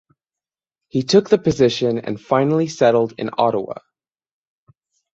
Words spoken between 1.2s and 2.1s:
the position